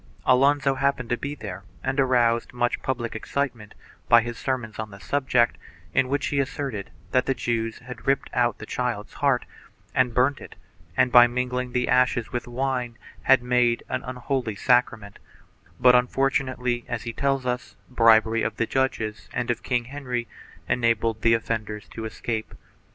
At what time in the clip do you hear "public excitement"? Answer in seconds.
2.81-3.75